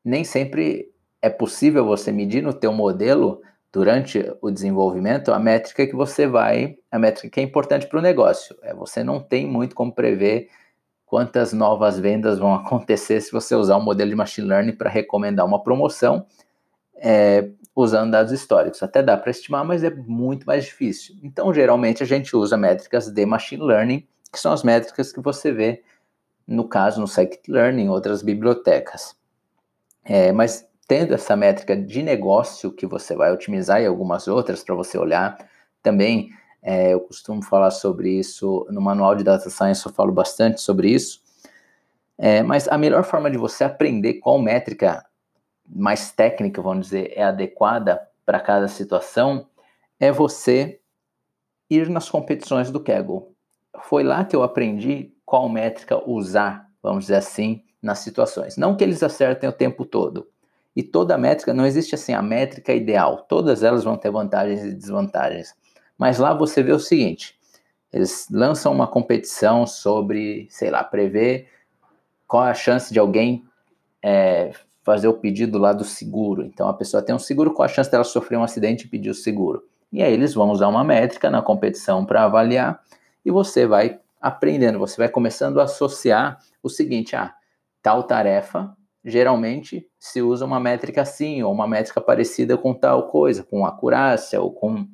nem 0.05 0.23
sempre 0.23 0.93
é 1.21 1.29
possível 1.29 1.85
você 1.85 2.13
medir 2.13 2.43
no 2.43 2.55
teu 2.55 2.73
modelo 2.73 3.41
durante 3.73 4.25
o 4.41 4.51
desenvolvimento 4.51 5.33
a 5.33 5.39
métrica 5.39 5.87
que 5.87 5.95
você 5.95 6.27
vai, 6.27 6.77
a 6.91 6.99
métrica 6.99 7.29
que 7.29 7.41
é 7.41 7.43
importante 7.43 7.87
para 7.87 7.99
o 7.99 8.03
negócio. 8.03 8.57
É, 8.63 8.75
você 8.75 9.05
não 9.05 9.21
tem 9.21 9.47
muito 9.47 9.75
como 9.75 9.93
prever 9.93 10.49
quantas 11.05 11.53
novas 11.53 11.99
vendas 11.99 12.39
vão 12.39 12.55
acontecer 12.55 13.21
se 13.21 13.33
você 13.33 13.55
usar 13.55 13.77
um 13.77 13.83
modelo 13.83 14.11
de 14.11 14.17
machine 14.17 14.47
learning 14.47 14.73
para 14.73 14.91
recomendar 14.91 15.47
uma 15.47 15.63
promoção 15.63 16.27
é, 16.97 17.51
usando 17.75 18.11
dados 18.11 18.33
históricos. 18.33 18.83
Até 18.83 19.03
dá 19.03 19.17
para 19.17 19.31
estimar, 19.31 19.65
mas 19.65 19.85
é 19.85 19.91
muito 19.91 20.45
mais 20.45 20.65
difícil. 20.65 21.15
Então, 21.23 21.53
geralmente, 21.55 22.03
a 22.03 22.07
gente 22.07 22.37
usa 22.37 22.57
métricas 22.57 23.09
de 23.09 23.27
machine 23.27 23.63
learning, 23.63 24.07
que 24.33 24.39
são 24.39 24.53
as 24.53 24.63
métricas 24.63 25.13
que 25.13 25.21
você 25.21 25.53
vê, 25.53 25.83
no 26.47 26.69
caso, 26.69 27.01
no 27.01 27.07
scikit-learn, 27.07 27.89
outras 27.89 28.23
bibliotecas. 28.23 29.17
É, 30.05 30.33
mas 30.33 30.68
tendo 30.89 31.13
essa 31.13 31.37
métrica 31.37 31.77
de 31.77 32.03
negócio 32.03 32.73
que 32.73 32.87
você 32.87 33.15
vai 33.15 33.31
otimizar 33.31 33.83
e 33.83 33.87
algumas 33.87 34.27
outras 34.27 34.65
para 34.65 34.75
você 34.75 34.97
olhar. 34.97 35.37
Também 35.83 36.31
é, 36.63 36.95
eu 36.95 37.01
costumo 37.01 37.43
falar 37.43 37.71
sobre 37.71 38.11
isso 38.19 38.67
no 38.71 38.81
manual 38.81 39.15
de 39.15 39.23
Data 39.23 39.51
Science, 39.51 39.85
eu 39.85 39.93
falo 39.93 40.11
bastante 40.11 40.63
sobre 40.63 40.91
isso. 40.91 41.23
É, 42.17 42.43
mas 42.43 42.67
a 42.67 42.79
melhor 42.79 43.05
forma 43.05 43.31
de 43.31 43.37
você 43.37 43.65
aprender 43.65 44.15
qual 44.15 44.41
métrica 44.41 45.05
mais 45.69 46.11
técnica, 46.11 46.63
vamos 46.63 46.87
dizer, 46.87 47.13
é 47.15 47.23
adequada 47.23 48.01
para 48.25 48.41
cada 48.41 48.67
situação 48.67 49.47
é 50.01 50.11
você 50.11 50.81
ir 51.69 51.89
nas 51.91 52.09
competições 52.09 52.71
do 52.71 52.81
Kaggle. 52.81 53.35
Foi 53.83 54.03
lá 54.03 54.25
que 54.25 54.35
eu 54.35 54.43
aprendi 54.43 55.13
qual 55.25 55.49
métrica 55.49 56.03
usar, 56.09 56.67
vamos 56.83 57.05
dizer 57.05 57.17
assim, 57.17 57.63
nas 57.83 57.99
situações. 57.99 58.57
Não 58.57 58.77
que 58.77 58.83
eles 58.83 59.03
acertem 59.03 59.49
o 59.49 59.53
tempo 59.53 59.85
todo, 59.85 60.27
e 60.79 60.83
toda 60.85 61.19
métrica, 61.19 61.53
não 61.53 61.67
existe 61.67 61.97
assim 61.97 62.13
a 62.13 62.23
métrica 62.23 62.73
ideal. 62.73 63.27
Todas 63.29 63.65
elas 63.65 63.83
vão 63.83 63.97
ter 63.97 64.13
vantagens 64.13 64.63
e 64.63 64.73
desvantagens. 64.73 65.53
Mas 65.99 66.19
lá 66.19 66.33
você 66.33 66.63
vê 66.63 66.71
o 66.71 66.79
seguinte: 66.79 67.37
eles 67.93 68.29
lançam 68.31 68.73
uma 68.73 68.87
competição 68.87 69.67
sobre, 69.67 70.47
sei 70.49 70.71
lá, 70.71 70.85
prever 70.85 71.49
qual 72.29 72.47
é 72.47 72.51
a 72.53 72.55
chance 72.55 72.93
de 72.93 72.99
alguém 73.01 73.45
é, 74.01 74.53
fazer 74.85 75.09
o 75.09 75.15
pedido 75.15 75.59
lá 75.59 75.73
do 75.73 75.83
seguro. 75.83 76.45
Então 76.45 76.69
a 76.69 76.75
pessoa 76.75 77.03
tem 77.03 77.13
um 77.13 77.19
seguro, 77.19 77.53
qual 77.53 77.67
a 77.67 77.69
chance 77.69 77.91
dela 77.91 78.05
sofrer 78.05 78.39
um 78.39 78.45
acidente 78.45 78.87
e 78.87 78.89
pedir 78.89 79.11
o 79.11 79.15
seguro? 79.15 79.65
E 79.91 80.01
aí 80.01 80.13
eles 80.13 80.33
vão 80.33 80.49
usar 80.49 80.69
uma 80.69 80.85
métrica 80.85 81.29
na 81.29 81.43
competição 81.43 82.07
para 82.07 82.23
avaliar 82.23 82.81
e 83.25 83.33
você 83.33 83.67
vai 83.67 83.99
aprendendo, 84.21 84.79
você 84.79 84.97
vai 84.97 85.09
começando 85.09 85.59
a 85.59 85.65
associar 85.65 86.39
o 86.63 86.69
seguinte: 86.69 87.17
ah, 87.17 87.35
tal 87.83 88.05
tarefa 88.05 88.78
geralmente 89.11 89.87
se 89.99 90.23
usa 90.23 90.45
uma 90.45 90.61
métrica 90.61 91.03
assim, 91.03 91.43
ou 91.43 91.53
uma 91.53 91.67
métrica 91.67 92.01
parecida 92.01 92.57
com 92.57 92.75
tal 92.75 93.09
coisa, 93.09 93.43
com 93.43 93.65
acurácia 93.65 94.41
ou 94.41 94.53
com 94.53 94.87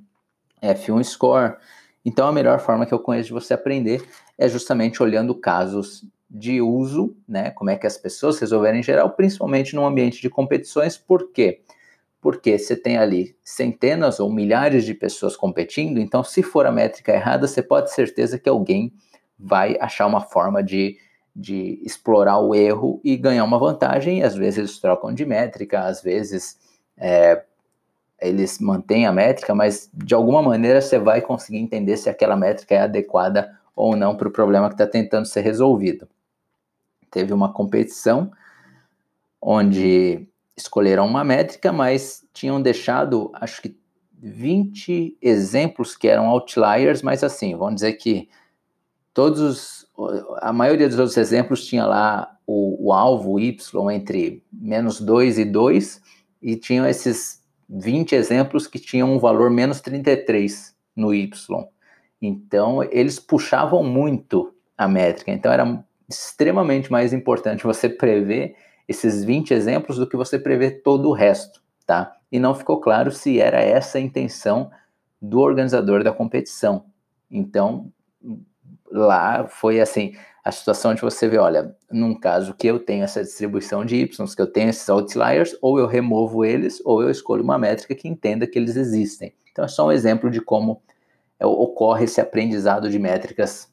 F1 0.62 1.04
score. 1.04 1.56
Então, 2.04 2.26
a 2.26 2.32
melhor 2.32 2.60
forma 2.60 2.86
que 2.86 2.92
eu 2.92 2.98
conheço 2.98 3.28
de 3.28 3.32
você 3.32 3.54
aprender 3.54 4.06
é 4.38 4.48
justamente 4.48 5.02
olhando 5.02 5.34
casos 5.34 6.04
de 6.28 6.60
uso, 6.60 7.16
né? 7.28 7.50
Como 7.50 7.70
é 7.70 7.76
que 7.76 7.86
as 7.86 7.96
pessoas 7.96 8.38
resolveram 8.38 8.78
em 8.78 8.82
geral, 8.82 9.10
principalmente 9.10 9.74
no 9.74 9.86
ambiente 9.86 10.20
de 10.20 10.28
competições. 10.28 10.98
Por 10.98 11.30
quê? 11.32 11.62
Porque 12.20 12.58
você 12.58 12.74
tem 12.74 12.96
ali 12.96 13.36
centenas 13.44 14.18
ou 14.18 14.32
milhares 14.32 14.84
de 14.84 14.94
pessoas 14.94 15.36
competindo, 15.36 15.98
então, 15.98 16.24
se 16.24 16.42
for 16.42 16.66
a 16.66 16.72
métrica 16.72 17.12
errada, 17.12 17.46
você 17.46 17.62
pode 17.62 17.88
ter 17.88 17.94
certeza 17.94 18.38
que 18.38 18.48
alguém 18.48 18.92
vai 19.38 19.76
achar 19.80 20.06
uma 20.06 20.20
forma 20.20 20.62
de 20.62 20.96
de 21.34 21.80
explorar 21.82 22.38
o 22.38 22.54
erro 22.54 23.00
e 23.02 23.16
ganhar 23.16 23.44
uma 23.44 23.58
vantagem. 23.58 24.22
Às 24.22 24.34
vezes 24.34 24.58
eles 24.58 24.78
trocam 24.78 25.12
de 25.12 25.24
métrica, 25.24 25.80
às 25.80 26.02
vezes 26.02 26.58
é, 26.96 27.42
eles 28.20 28.58
mantêm 28.58 29.06
a 29.06 29.12
métrica, 29.12 29.54
mas 29.54 29.90
de 29.92 30.14
alguma 30.14 30.42
maneira 30.42 30.80
você 30.80 30.98
vai 30.98 31.20
conseguir 31.20 31.58
entender 31.58 31.96
se 31.96 32.08
aquela 32.08 32.36
métrica 32.36 32.74
é 32.74 32.80
adequada 32.80 33.58
ou 33.74 33.96
não 33.96 34.16
para 34.16 34.28
o 34.28 34.32
problema 34.32 34.68
que 34.68 34.74
está 34.74 34.86
tentando 34.86 35.26
ser 35.26 35.40
resolvido. 35.40 36.08
Teve 37.10 37.32
uma 37.32 37.52
competição 37.52 38.30
onde 39.40 40.26
escolheram 40.56 41.06
uma 41.06 41.24
métrica, 41.24 41.72
mas 41.72 42.24
tinham 42.32 42.62
deixado, 42.62 43.30
acho 43.34 43.60
que 43.60 43.76
20 44.12 45.18
exemplos 45.20 45.96
que 45.96 46.08
eram 46.08 46.26
outliers, 46.28 47.02
mas 47.02 47.22
assim, 47.22 47.56
vamos 47.56 47.76
dizer 47.76 47.92
que 47.94 48.28
todos 49.12 49.40
os 49.40 49.83
a 50.40 50.52
maioria 50.52 50.88
dos 50.88 50.98
outros 50.98 51.16
exemplos 51.16 51.66
tinha 51.66 51.86
lá 51.86 52.36
o, 52.46 52.88
o 52.88 52.92
alvo 52.92 53.38
y 53.38 53.56
entre 53.92 54.42
menos 54.52 55.00
2 55.00 55.38
e 55.38 55.44
2, 55.44 56.02
e 56.42 56.56
tinham 56.56 56.86
esses 56.86 57.42
20 57.68 58.14
exemplos 58.14 58.66
que 58.66 58.78
tinham 58.78 59.12
um 59.12 59.18
valor 59.18 59.50
menos 59.50 59.80
33 59.80 60.74
no 60.96 61.14
y. 61.14 61.30
Então, 62.20 62.82
eles 62.90 63.18
puxavam 63.18 63.82
muito 63.82 64.52
a 64.76 64.88
métrica. 64.88 65.30
Então, 65.30 65.52
era 65.52 65.84
extremamente 66.08 66.90
mais 66.90 67.12
importante 67.12 67.64
você 67.64 67.88
prever 67.88 68.56
esses 68.86 69.24
20 69.24 69.54
exemplos 69.54 69.96
do 69.96 70.06
que 70.06 70.16
você 70.16 70.38
prever 70.38 70.82
todo 70.82 71.08
o 71.08 71.12
resto, 71.12 71.62
tá? 71.86 72.14
E 72.30 72.38
não 72.38 72.54
ficou 72.54 72.80
claro 72.80 73.10
se 73.10 73.40
era 73.40 73.60
essa 73.62 73.98
a 73.98 74.00
intenção 74.00 74.70
do 75.20 75.40
organizador 75.40 76.04
da 76.04 76.12
competição. 76.12 76.84
Então, 77.30 77.90
lá 78.94 79.46
foi 79.46 79.80
assim, 79.80 80.14
a 80.44 80.52
situação 80.52 80.94
de 80.94 81.00
você 81.00 81.28
ver, 81.28 81.38
olha, 81.38 81.74
num 81.90 82.14
caso 82.14 82.54
que 82.54 82.66
eu 82.66 82.78
tenho 82.78 83.04
essa 83.04 83.22
distribuição 83.22 83.84
de 83.84 83.96
y, 83.96 84.34
que 84.34 84.42
eu 84.42 84.46
tenho 84.46 84.70
esses 84.70 84.88
outliers, 84.88 85.56
ou 85.62 85.78
eu 85.78 85.86
removo 85.86 86.44
eles, 86.44 86.80
ou 86.84 87.02
eu 87.02 87.10
escolho 87.10 87.42
uma 87.42 87.58
métrica 87.58 87.94
que 87.94 88.08
entenda 88.08 88.46
que 88.46 88.58
eles 88.58 88.76
existem. 88.76 89.34
Então 89.50 89.64
é 89.64 89.68
só 89.68 89.86
um 89.86 89.92
exemplo 89.92 90.30
de 90.30 90.40
como 90.40 90.82
é, 91.40 91.46
ocorre 91.46 92.04
esse 92.04 92.20
aprendizado 92.20 92.90
de 92.90 92.98
métricas 92.98 93.72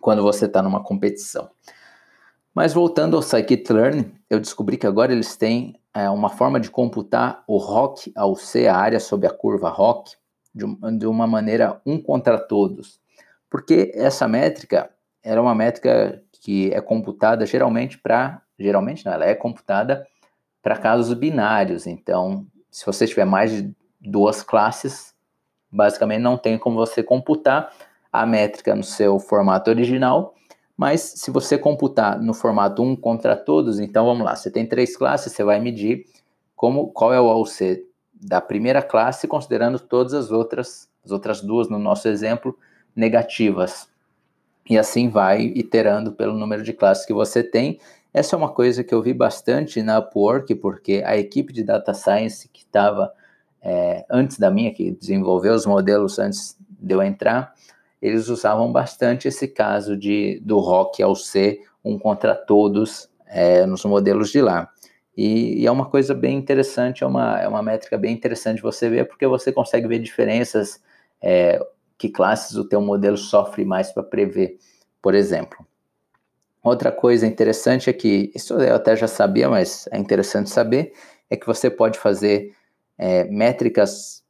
quando 0.00 0.22
você 0.22 0.44
está 0.44 0.62
numa 0.62 0.82
competição. 0.82 1.50
Mas 2.54 2.72
voltando 2.72 3.16
ao 3.16 3.22
Scikit-Learn, 3.22 4.12
eu 4.28 4.40
descobri 4.40 4.76
que 4.76 4.86
agora 4.86 5.12
eles 5.12 5.36
têm 5.36 5.78
é, 5.94 6.10
uma 6.10 6.28
forma 6.28 6.60
de 6.60 6.70
computar 6.70 7.44
o 7.46 7.56
ROC 7.56 8.12
ao 8.14 8.36
C, 8.36 8.66
a 8.66 8.76
área 8.76 9.00
sob 9.00 9.26
a 9.26 9.30
curva 9.30 9.70
ROC, 9.70 10.10
de, 10.54 10.64
de 10.98 11.06
uma 11.06 11.26
maneira 11.26 11.80
um 11.86 12.00
contra 12.00 12.38
todos. 12.38 13.00
Porque 13.50 13.92
essa 13.94 14.28
métrica 14.28 14.90
era 15.22 15.40
uma 15.40 15.54
métrica 15.54 16.22
que 16.40 16.72
é 16.72 16.80
computada 16.80 17.44
geralmente 17.46 17.98
para. 17.98 18.42
Geralmente 18.58 19.04
não, 19.06 19.12
ela 19.12 19.24
é 19.24 19.34
computada 19.34 20.06
para 20.62 20.76
casos 20.76 21.12
binários. 21.14 21.86
Então, 21.86 22.46
se 22.70 22.84
você 22.84 23.06
tiver 23.06 23.24
mais 23.24 23.50
de 23.50 23.74
duas 24.00 24.42
classes, 24.42 25.14
basicamente 25.70 26.20
não 26.20 26.36
tem 26.36 26.58
como 26.58 26.76
você 26.76 27.02
computar 27.02 27.72
a 28.12 28.26
métrica 28.26 28.74
no 28.74 28.82
seu 28.82 29.18
formato 29.18 29.70
original, 29.70 30.34
mas 30.76 31.00
se 31.00 31.30
você 31.30 31.58
computar 31.58 32.20
no 32.20 32.32
formato 32.32 32.82
1 32.82 32.96
contra 32.96 33.36
todos, 33.36 33.78
então 33.80 34.06
vamos 34.06 34.24
lá, 34.24 34.34
você 34.34 34.50
tem 34.50 34.66
três 34.66 34.96
classes, 34.96 35.32
você 35.32 35.44
vai 35.44 35.60
medir 35.60 36.04
como, 36.56 36.88
qual 36.88 37.12
é 37.12 37.20
o 37.20 37.28
AUC 37.28 37.84
da 38.12 38.40
primeira 38.40 38.82
classe, 38.82 39.28
considerando 39.28 39.78
todas 39.78 40.14
as 40.14 40.30
outras, 40.30 40.88
as 41.04 41.10
outras 41.10 41.40
duas, 41.40 41.68
no 41.68 41.78
nosso 41.78 42.08
exemplo, 42.08 42.56
negativas. 42.98 43.88
E 44.68 44.76
assim 44.76 45.08
vai 45.08 45.40
iterando 45.54 46.12
pelo 46.12 46.36
número 46.36 46.62
de 46.62 46.72
classes 46.72 47.06
que 47.06 47.12
você 47.12 47.42
tem. 47.42 47.78
Essa 48.12 48.34
é 48.34 48.36
uma 48.36 48.50
coisa 48.50 48.82
que 48.82 48.92
eu 48.92 49.00
vi 49.00 49.14
bastante 49.14 49.80
na 49.82 49.98
Upwork, 49.98 50.54
porque 50.56 51.02
a 51.06 51.16
equipe 51.16 51.52
de 51.52 51.62
Data 51.62 51.94
Science 51.94 52.48
que 52.48 52.62
estava 52.62 53.12
é, 53.62 54.04
antes 54.10 54.38
da 54.38 54.50
minha, 54.50 54.74
que 54.74 54.90
desenvolveu 54.90 55.54
os 55.54 55.64
modelos 55.64 56.18
antes 56.18 56.56
de 56.68 56.94
eu 56.94 57.02
entrar, 57.02 57.54
eles 58.00 58.28
usavam 58.28 58.70
bastante 58.70 59.28
esse 59.28 59.48
caso 59.48 59.96
de 59.96 60.40
do 60.44 60.58
rock 60.58 61.02
ao 61.02 61.14
C, 61.14 61.60
um 61.84 61.98
contra 61.98 62.34
todos, 62.34 63.08
é, 63.26 63.64
nos 63.64 63.84
modelos 63.84 64.30
de 64.30 64.40
lá. 64.40 64.70
E, 65.16 65.62
e, 65.62 65.66
é 65.66 65.70
uma 65.70 65.86
coisa 65.86 66.14
bem 66.14 66.36
interessante, 66.36 67.02
é 67.02 67.06
uma, 67.06 67.40
é 67.40 67.48
uma 67.48 67.62
métrica 67.62 67.98
bem 67.98 68.12
interessante 68.14 68.62
você 68.62 68.88
ver, 68.88 69.08
porque 69.08 69.26
você 69.26 69.50
consegue 69.50 69.88
ver 69.88 69.98
diferenças, 69.98 70.80
é, 71.20 71.60
que 71.98 72.08
classes 72.08 72.56
o 72.56 72.64
teu 72.64 72.80
modelo 72.80 73.16
sofre 73.16 73.64
mais 73.64 73.90
para 73.90 74.04
prever, 74.04 74.56
por 75.02 75.14
exemplo. 75.14 75.66
Outra 76.62 76.92
coisa 76.92 77.26
interessante 77.26 77.90
é 77.90 77.92
que, 77.92 78.30
isso 78.34 78.54
eu 78.54 78.74
até 78.74 78.94
já 78.94 79.08
sabia, 79.08 79.48
mas 79.48 79.88
é 79.90 79.98
interessante 79.98 80.48
saber, 80.48 80.92
é 81.28 81.36
que 81.36 81.46
você 81.46 81.68
pode 81.68 81.98
fazer 81.98 82.54
é, 82.96 83.24
métricas 83.24 84.22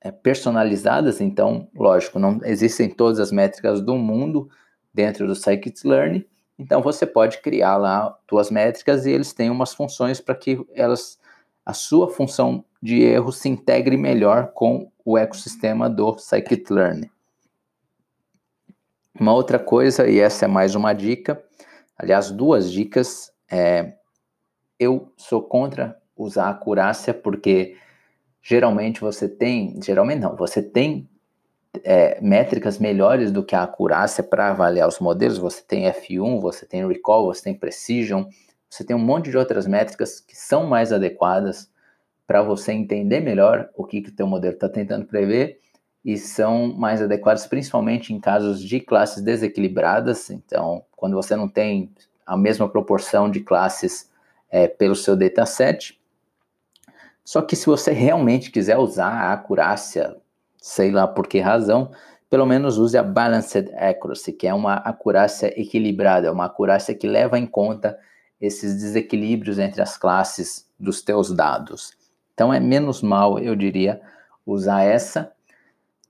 é, 0.00 0.10
personalizadas, 0.10 1.20
então, 1.20 1.68
lógico, 1.74 2.18
não 2.18 2.40
existem 2.44 2.88
todas 2.88 3.20
as 3.20 3.30
métricas 3.30 3.80
do 3.80 3.94
mundo 3.96 4.48
dentro 4.92 5.26
do 5.26 5.34
Scikit-Learn, 5.34 6.26
então 6.58 6.82
você 6.82 7.06
pode 7.06 7.38
criar 7.38 7.76
lá 7.76 8.16
suas 8.28 8.50
métricas 8.50 9.06
e 9.06 9.10
eles 9.10 9.32
têm 9.32 9.50
umas 9.50 9.74
funções 9.74 10.20
para 10.20 10.34
que 10.34 10.64
elas 10.74 11.18
a 11.64 11.72
sua 11.72 12.10
função 12.10 12.64
de 12.82 13.02
erro 13.02 13.32
se 13.32 13.48
integre 13.48 13.96
melhor 13.96 14.52
com 14.52 14.90
o 15.04 15.16
ecossistema 15.16 15.88
do 15.88 16.16
Scikit-Learn. 16.18 17.10
Uma 19.18 19.32
outra 19.34 19.58
coisa, 19.58 20.08
e 20.08 20.18
essa 20.18 20.46
é 20.46 20.48
mais 20.48 20.74
uma 20.74 20.92
dica, 20.92 21.42
aliás, 21.96 22.30
duas 22.30 22.70
dicas, 22.70 23.32
é, 23.50 23.94
eu 24.78 25.12
sou 25.16 25.42
contra 25.42 26.00
usar 26.16 26.48
acurácia 26.48 27.14
porque 27.14 27.76
geralmente 28.42 29.00
você 29.00 29.28
tem, 29.28 29.78
geralmente 29.82 30.20
não, 30.20 30.34
você 30.34 30.62
tem 30.62 31.08
é, 31.84 32.20
métricas 32.20 32.78
melhores 32.78 33.30
do 33.30 33.44
que 33.44 33.54
a 33.54 33.62
acurácia 33.62 34.22
para 34.22 34.50
avaliar 34.50 34.88
os 34.88 34.98
modelos. 34.98 35.38
Você 35.38 35.62
tem 35.62 35.84
F1, 35.84 36.40
você 36.40 36.66
tem 36.66 36.86
Recall, 36.86 37.26
você 37.26 37.42
tem 37.42 37.54
Precision, 37.54 38.24
você 38.72 38.82
tem 38.84 38.96
um 38.96 38.98
monte 38.98 39.30
de 39.30 39.36
outras 39.36 39.66
métricas 39.66 40.18
que 40.18 40.34
são 40.34 40.66
mais 40.66 40.94
adequadas 40.94 41.70
para 42.26 42.40
você 42.40 42.72
entender 42.72 43.20
melhor 43.20 43.68
o 43.76 43.84
que, 43.84 44.00
que 44.00 44.08
o 44.08 44.14
teu 44.14 44.26
modelo 44.26 44.54
está 44.54 44.66
tentando 44.66 45.04
prever 45.04 45.60
e 46.02 46.16
são 46.16 46.72
mais 46.72 47.02
adequadas 47.02 47.46
principalmente 47.46 48.14
em 48.14 48.18
casos 48.18 48.62
de 48.62 48.80
classes 48.80 49.22
desequilibradas. 49.22 50.30
Então, 50.30 50.86
quando 50.96 51.12
você 51.12 51.36
não 51.36 51.50
tem 51.50 51.92
a 52.24 52.34
mesma 52.34 52.66
proporção 52.66 53.30
de 53.30 53.40
classes 53.40 54.10
é, 54.50 54.66
pelo 54.66 54.94
seu 54.94 55.14
dataset, 55.14 56.00
só 57.22 57.42
que 57.42 57.54
se 57.54 57.66
você 57.66 57.92
realmente 57.92 58.50
quiser 58.50 58.78
usar 58.78 59.12
a 59.12 59.34
acurácia, 59.34 60.16
sei 60.56 60.90
lá 60.90 61.06
por 61.06 61.26
que 61.26 61.40
razão, 61.40 61.90
pelo 62.30 62.46
menos 62.46 62.78
use 62.78 62.96
a 62.96 63.02
Balanced 63.02 63.70
Accuracy, 63.76 64.32
que 64.32 64.46
é 64.46 64.54
uma 64.54 64.76
acurácia 64.76 65.52
equilibrada, 65.60 66.32
uma 66.32 66.46
acurácia 66.46 66.94
que 66.94 67.06
leva 67.06 67.38
em 67.38 67.46
conta 67.46 67.98
esses 68.42 68.74
desequilíbrios 68.74 69.60
entre 69.60 69.80
as 69.80 69.96
classes 69.96 70.68
dos 70.78 71.00
teus 71.00 71.32
dados. 71.32 71.92
Então 72.34 72.52
é 72.52 72.58
menos 72.58 73.00
mal, 73.00 73.38
eu 73.38 73.54
diria, 73.54 74.02
usar 74.44 74.82
essa, 74.82 75.32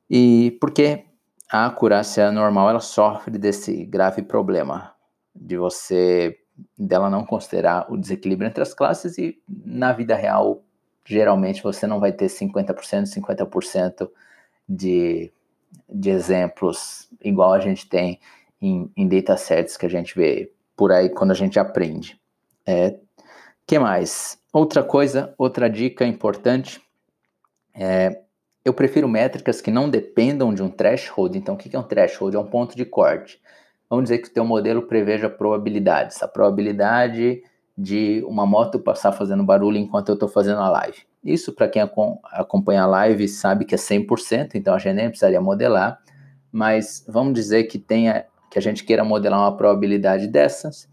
e 0.08 0.56
porque 0.58 1.04
a 1.50 1.66
acurácia 1.66 2.32
normal 2.32 2.70
ela 2.70 2.80
sofre 2.80 3.38
desse 3.38 3.84
grave 3.84 4.22
problema 4.22 4.94
de 5.36 5.58
você 5.58 6.38
dela 6.78 7.10
não 7.10 7.24
considerar 7.24 7.86
o 7.92 7.96
desequilíbrio 7.96 8.48
entre 8.48 8.62
as 8.62 8.72
classes 8.72 9.18
e 9.18 9.38
na 9.48 9.92
vida 9.92 10.14
real 10.14 10.62
geralmente 11.04 11.62
você 11.62 11.86
não 11.86 11.98
vai 11.98 12.12
ter 12.12 12.26
50%, 12.26 13.04
50% 13.04 14.10
de, 14.68 15.32
de 15.88 16.10
exemplos 16.10 17.10
igual 17.22 17.52
a 17.52 17.58
gente 17.58 17.88
tem 17.88 18.20
em, 18.60 18.90
em 18.96 19.08
datasets 19.08 19.76
que 19.76 19.86
a 19.86 19.90
gente 19.90 20.14
vê 20.14 20.52
por 20.76 20.92
aí 20.92 21.08
quando 21.10 21.32
a 21.32 21.34
gente 21.34 21.58
aprende. 21.58 22.21
É, 22.66 22.99
que 23.66 23.78
mais? 23.78 24.38
Outra 24.52 24.83
coisa, 24.83 25.35
outra 25.38 25.69
dica 25.69 26.04
importante, 26.04 26.81
é, 27.75 28.23
eu 28.64 28.73
prefiro 28.73 29.09
métricas 29.09 29.61
que 29.61 29.71
não 29.71 29.88
dependam 29.88 30.54
de 30.54 30.62
um 30.62 30.69
threshold. 30.69 31.37
Então, 31.37 31.54
o 31.54 31.59
que 31.59 31.75
é 31.75 31.78
um 31.78 31.83
threshold? 31.83 32.37
É 32.37 32.38
um 32.38 32.47
ponto 32.47 32.76
de 32.76 32.85
corte. 32.85 33.40
Vamos 33.88 34.04
dizer 34.04 34.19
que 34.19 34.28
o 34.28 34.33
teu 34.33 34.45
modelo 34.45 34.83
preveja 34.83 35.28
probabilidades. 35.28 36.23
A 36.23 36.28
probabilidade 36.28 37.42
de 37.76 38.23
uma 38.26 38.47
moto 38.47 38.78
passar 38.78 39.12
fazendo 39.12 39.42
barulho 39.42 39.78
enquanto 39.78 40.11
eu 40.11 40.14
estou 40.14 40.28
fazendo 40.28 40.61
a 40.61 40.69
live. 40.69 40.99
Isso, 41.25 41.52
para 41.52 41.69
quem 41.69 41.83
acompanha 41.83 42.83
a 42.83 42.87
live, 42.87 43.28
sabe 43.28 43.64
que 43.64 43.75
é 43.75 43.78
100%, 43.78 44.54
então 44.54 44.75
a 44.75 44.78
gente 44.78 44.95
nem 44.95 45.09
precisaria 45.09 45.40
modelar, 45.40 45.99
mas 46.50 47.04
vamos 47.09 47.35
dizer 47.35 47.64
que 47.64 47.78
tenha 47.78 48.26
que 48.50 48.59
a 48.59 48.62
gente 48.62 48.85
queira 48.85 49.02
modelar 49.02 49.40
uma 49.40 49.57
probabilidade 49.57 50.26
dessas. 50.26 50.87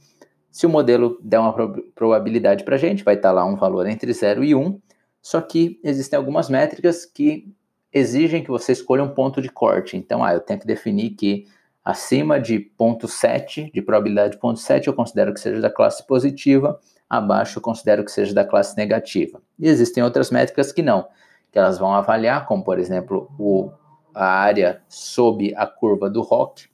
Se 0.51 0.65
o 0.65 0.70
modelo 0.70 1.20
der 1.22 1.39
uma 1.39 1.53
probabilidade 1.94 2.63
para 2.63 2.75
a 2.75 2.79
gente, 2.79 3.03
vai 3.03 3.15
estar 3.15 3.29
tá 3.29 3.34
lá 3.34 3.46
um 3.46 3.56
valor 3.56 3.88
entre 3.88 4.12
0 4.12 4.44
e 4.44 4.56
1, 4.56 4.60
um, 4.60 4.79
só 5.22 5.41
que 5.41 5.79
existem 5.84 6.18
algumas 6.18 6.50
métricas 6.50 7.06
que 7.06 7.53
exigem 7.91 8.44
que 8.44 8.50
você 8.50 8.72
escolha 8.72 9.03
um 9.03 9.13
ponto 9.13 9.41
de 9.41 9.50
corte. 9.50 9.98
Então, 9.98 10.24
ah, 10.24 10.34
eu 10.34 10.39
tenho 10.39 10.60
que 10.60 10.68
definir 10.68 11.12
que 11.12 11.46
Acima 11.84 12.39
de 12.39 12.72
0.7, 12.79 13.72
de 13.72 13.82
probabilidade 13.82 14.36
de 14.36 14.39
0.7, 14.39 14.86
eu 14.86 14.94
considero 14.94 15.34
que 15.34 15.39
seja 15.39 15.60
da 15.60 15.72
classe 15.72 16.06
positiva, 16.06 16.79
abaixo 17.10 17.58
eu 17.58 17.63
considero 17.63 18.03
que 18.03 18.12
seja 18.12 18.32
da 18.32 18.46
classe 18.46 18.77
negativa. 18.77 19.41
E 19.58 19.68
existem 19.68 20.03
outras 20.03 20.29
métricas 20.29 20.72
que 20.72 20.84
não, 20.84 21.08
que 21.51 21.58
elas 21.58 21.79
vão 21.79 21.94
avaliar, 21.94 22.46
como 22.46 22.63
por 22.63 22.77
exemplo 22.77 23.32
o, 23.39 23.72
a 24.13 24.25
área 24.25 24.84
sob 24.88 25.51
a 25.56 25.65
curva 25.65 26.10
do 26.10 26.22
ROC, 26.22 26.70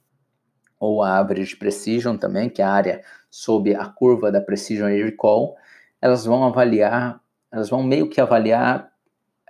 ou 0.78 1.02
a 1.02 1.16
average 1.16 1.56
precision 1.56 2.18
também, 2.18 2.50
que 2.50 2.60
é 2.60 2.64
a 2.64 2.70
área 2.70 3.02
sob 3.36 3.74
a 3.74 3.84
curva 3.84 4.32
da 4.32 4.40
precision 4.40 4.88
recall, 4.88 5.56
elas 6.00 6.24
vão 6.24 6.42
avaliar, 6.42 7.20
elas 7.52 7.68
vão 7.68 7.82
meio 7.82 8.08
que 8.08 8.18
avaliar 8.18 8.90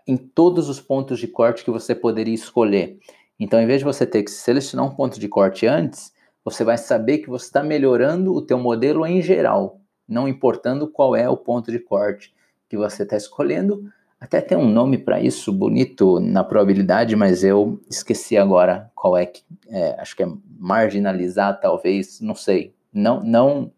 em 0.05 0.17
todos 0.17 0.69
os 0.69 0.81
pontos 0.81 1.21
de 1.21 1.29
corte 1.29 1.65
que 1.65 1.71
você 1.71 1.95
poderia 1.95 2.35
escolher. 2.35 2.99
Então, 3.39 3.61
em 3.61 3.67
vez 3.67 3.79
de 3.79 3.85
você 3.85 4.05
ter 4.05 4.25
que 4.25 4.31
selecionar 4.33 4.85
um 4.87 4.95
ponto 4.95 5.21
de 5.21 5.29
corte 5.29 5.69
antes, 5.69 6.13
você 6.45 6.65
vai 6.65 6.77
saber 6.77 7.19
que 7.19 7.31
você 7.31 7.47
está 7.47 7.63
melhorando 7.63 8.35
o 8.35 8.43
teu 8.43 8.59
modelo 8.59 9.07
em 9.07 9.23
geral, 9.23 9.81
não 10.09 10.27
importando 10.27 10.89
qual 10.89 11.15
é 11.15 11.29
o 11.29 11.37
ponto 11.37 11.71
de 11.71 11.79
corte 11.79 12.35
que 12.69 12.77
você 12.77 13.05
está 13.05 13.17
escolhendo. 13.17 13.89
Até 14.21 14.41
tem 14.41 14.59
um 14.59 14.69
nome 14.69 14.99
para 14.99 15.21
isso 15.21 15.53
bonito 15.53 16.19
na 16.19 16.43
probabilidade, 16.43 17.15
mas 17.15 17.45
eu 17.45 17.81
esqueci 17.89 18.37
agora 18.37 18.91
qual 18.97 19.17
é 19.17 19.27
que 19.27 19.43
é, 19.69 19.95
acho 20.01 20.17
que 20.17 20.25
é 20.25 20.29
marginalizar, 20.59 21.61
talvez, 21.61 22.21
não 22.21 22.35
sei. 22.35 22.75
Não, 22.93 23.23
não 23.23 23.71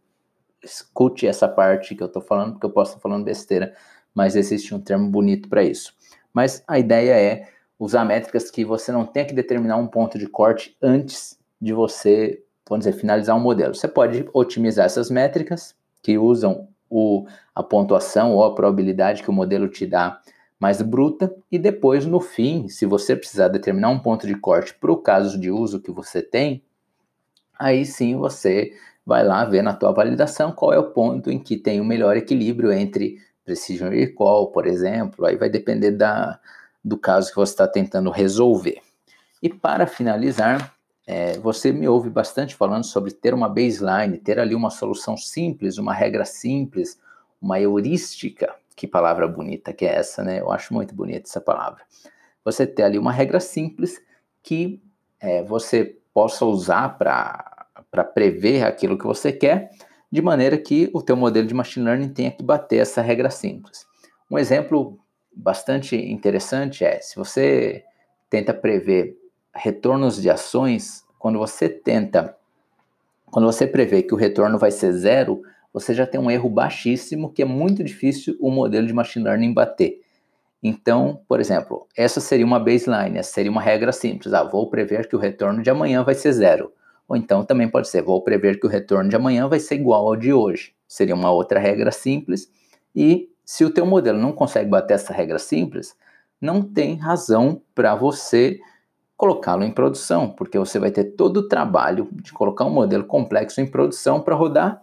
escute 0.62 1.26
essa 1.26 1.48
parte 1.48 1.94
que 1.94 2.02
eu 2.02 2.06
estou 2.06 2.22
falando, 2.22 2.52
porque 2.52 2.66
eu 2.66 2.70
posso 2.70 2.92
estar 2.92 3.00
falando 3.00 3.24
besteira, 3.24 3.74
mas 4.14 4.36
existe 4.36 4.74
um 4.74 4.80
termo 4.80 5.08
bonito 5.08 5.48
para 5.48 5.62
isso. 5.62 5.94
Mas 6.32 6.62
a 6.66 6.78
ideia 6.78 7.12
é 7.12 7.48
usar 7.78 8.04
métricas 8.04 8.50
que 8.50 8.64
você 8.64 8.90
não 8.90 9.06
tenha 9.06 9.26
que 9.26 9.34
determinar 9.34 9.76
um 9.76 9.86
ponto 9.86 10.18
de 10.18 10.26
corte 10.26 10.76
antes 10.82 11.38
de 11.60 11.72
você 11.72 12.42
vamos 12.68 12.84
dizer, 12.84 12.98
finalizar 12.98 13.34
um 13.36 13.40
modelo. 13.40 13.74
Você 13.74 13.88
pode 13.88 14.28
otimizar 14.32 14.86
essas 14.86 15.10
métricas 15.10 15.74
que 16.02 16.18
usam 16.18 16.68
o, 16.88 17.26
a 17.54 17.62
pontuação 17.62 18.34
ou 18.34 18.44
a 18.44 18.54
probabilidade 18.54 19.22
que 19.22 19.30
o 19.30 19.32
modelo 19.32 19.68
te 19.68 19.86
dá 19.86 20.20
mais 20.60 20.82
bruta 20.82 21.34
e 21.50 21.58
depois 21.58 22.04
no 22.04 22.20
fim, 22.20 22.68
se 22.68 22.84
você 22.84 23.14
precisar 23.14 23.48
determinar 23.48 23.90
um 23.90 23.98
ponto 23.98 24.26
de 24.26 24.34
corte 24.34 24.74
para 24.74 24.92
o 24.92 24.96
caso 24.96 25.38
de 25.38 25.50
uso 25.50 25.80
que 25.80 25.90
você 25.90 26.20
tem, 26.20 26.62
aí 27.58 27.86
sim 27.86 28.16
você 28.16 28.72
vai 29.08 29.24
lá 29.24 29.42
ver 29.42 29.62
na 29.62 29.72
tua 29.72 29.90
validação 29.90 30.52
qual 30.52 30.70
é 30.70 30.78
o 30.78 30.90
ponto 30.90 31.30
em 31.30 31.38
que 31.38 31.56
tem 31.56 31.80
o 31.80 31.84
melhor 31.84 32.14
equilíbrio 32.14 32.70
entre 32.70 33.16
precision 33.42 33.88
recall, 33.88 34.48
por 34.48 34.66
exemplo, 34.66 35.24
aí 35.24 35.34
vai 35.34 35.48
depender 35.48 35.92
da, 35.92 36.38
do 36.84 36.98
caso 36.98 37.30
que 37.30 37.36
você 37.36 37.54
está 37.54 37.66
tentando 37.66 38.10
resolver. 38.10 38.82
E 39.42 39.48
para 39.48 39.86
finalizar, 39.86 40.74
é, 41.06 41.38
você 41.38 41.72
me 41.72 41.88
ouve 41.88 42.10
bastante 42.10 42.54
falando 42.54 42.84
sobre 42.84 43.10
ter 43.10 43.32
uma 43.32 43.48
baseline, 43.48 44.18
ter 44.18 44.38
ali 44.38 44.54
uma 44.54 44.68
solução 44.68 45.16
simples, 45.16 45.78
uma 45.78 45.94
regra 45.94 46.26
simples, 46.26 47.00
uma 47.40 47.58
heurística. 47.58 48.54
Que 48.76 48.86
palavra 48.86 49.26
bonita 49.26 49.72
que 49.72 49.86
é 49.86 49.94
essa, 49.94 50.22
né? 50.22 50.38
Eu 50.40 50.52
acho 50.52 50.74
muito 50.74 50.94
bonita 50.94 51.26
essa 51.26 51.40
palavra. 51.40 51.80
Você 52.44 52.66
ter 52.66 52.82
ali 52.82 52.98
uma 52.98 53.10
regra 53.10 53.40
simples 53.40 53.98
que 54.42 54.82
é, 55.18 55.42
você 55.42 55.96
possa 56.12 56.44
usar 56.44 56.98
para 56.98 57.47
prever 58.04 58.64
aquilo 58.64 58.98
que 58.98 59.06
você 59.06 59.32
quer, 59.32 59.70
de 60.10 60.22
maneira 60.22 60.56
que 60.56 60.90
o 60.92 61.02
teu 61.02 61.16
modelo 61.16 61.46
de 61.46 61.54
machine 61.54 61.84
learning 61.84 62.08
tenha 62.08 62.30
que 62.30 62.42
bater 62.42 62.78
essa 62.78 63.02
regra 63.02 63.30
simples. 63.30 63.86
Um 64.30 64.38
exemplo 64.38 64.98
bastante 65.34 65.96
interessante 65.96 66.84
é 66.84 67.00
se 67.00 67.16
você 67.16 67.84
tenta 68.28 68.52
prever 68.52 69.16
retornos 69.54 70.20
de 70.20 70.30
ações, 70.30 71.04
quando 71.18 71.38
você 71.38 71.68
tenta, 71.68 72.36
quando 73.26 73.46
você 73.46 73.66
prevê 73.66 74.02
que 74.02 74.14
o 74.14 74.16
retorno 74.16 74.58
vai 74.58 74.70
ser 74.70 74.92
zero, 74.92 75.42
você 75.72 75.94
já 75.94 76.06
tem 76.06 76.20
um 76.20 76.30
erro 76.30 76.48
baixíssimo 76.48 77.32
que 77.32 77.42
é 77.42 77.44
muito 77.44 77.84
difícil 77.84 78.36
o 78.40 78.50
modelo 78.50 78.86
de 78.86 78.92
machine 78.92 79.24
learning 79.24 79.52
bater. 79.52 80.00
Então, 80.62 81.20
por 81.28 81.40
exemplo, 81.40 81.86
essa 81.96 82.20
seria 82.20 82.44
uma 82.44 82.58
baseline, 82.58 83.18
essa 83.18 83.32
seria 83.32 83.50
uma 83.50 83.62
regra 83.62 83.92
simples. 83.92 84.32
Ah, 84.32 84.42
vou 84.42 84.68
prever 84.68 85.08
que 85.08 85.14
o 85.14 85.18
retorno 85.18 85.62
de 85.62 85.70
amanhã 85.70 86.02
vai 86.02 86.14
ser 86.14 86.32
zero. 86.32 86.72
Ou 87.08 87.16
então 87.16 87.42
também 87.42 87.68
pode 87.68 87.88
ser, 87.88 88.02
vou 88.02 88.22
prever 88.22 88.60
que 88.60 88.66
o 88.66 88.70
retorno 88.70 89.08
de 89.08 89.16
amanhã 89.16 89.48
vai 89.48 89.58
ser 89.58 89.76
igual 89.76 90.06
ao 90.06 90.14
de 90.14 90.32
hoje. 90.32 90.74
Seria 90.86 91.14
uma 91.14 91.30
outra 91.30 91.58
regra 91.58 91.90
simples. 91.90 92.50
E 92.94 93.30
se 93.44 93.64
o 93.64 93.70
teu 93.70 93.86
modelo 93.86 94.18
não 94.18 94.30
consegue 94.30 94.68
bater 94.68 94.94
essa 94.94 95.12
regra 95.12 95.38
simples, 95.38 95.96
não 96.40 96.62
tem 96.62 96.96
razão 96.96 97.62
para 97.74 97.94
você 97.94 98.60
colocá-lo 99.16 99.64
em 99.64 99.72
produção, 99.72 100.30
porque 100.30 100.58
você 100.58 100.78
vai 100.78 100.90
ter 100.90 101.04
todo 101.04 101.38
o 101.38 101.48
trabalho 101.48 102.08
de 102.12 102.32
colocar 102.32 102.64
um 102.64 102.70
modelo 102.70 103.04
complexo 103.04 103.60
em 103.60 103.66
produção 103.66 104.20
para 104.20 104.36
rodar, 104.36 104.82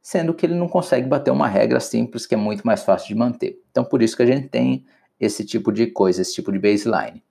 sendo 0.00 0.32
que 0.32 0.46
ele 0.46 0.54
não 0.54 0.68
consegue 0.68 1.06
bater 1.06 1.30
uma 1.30 1.48
regra 1.48 1.80
simples 1.80 2.24
que 2.24 2.34
é 2.34 2.38
muito 2.38 2.66
mais 2.66 2.82
fácil 2.82 3.08
de 3.08 3.14
manter. 3.14 3.60
Então, 3.70 3.84
por 3.84 4.00
isso 4.00 4.16
que 4.16 4.22
a 4.22 4.26
gente 4.26 4.48
tem 4.48 4.86
esse 5.20 5.44
tipo 5.44 5.72
de 5.72 5.88
coisa, 5.88 6.22
esse 6.22 6.34
tipo 6.34 6.50
de 6.50 6.58
baseline. 6.58 7.22